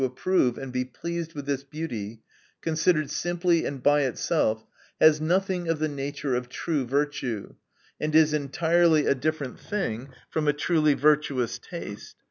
[0.03, 2.19] approve and be pleased with this beauty,
[2.59, 4.65] considered simply and by itself,
[4.99, 7.53] has nothing of the nature of true virtue,
[7.99, 12.15] and is entirely a different thing from a truly virtuous taste.